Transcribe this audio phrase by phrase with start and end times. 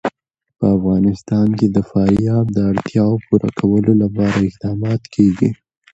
[0.57, 5.49] په افغانستان کې د فاریاب د اړتیاوو پوره کولو لپاره اقدامات کېږي.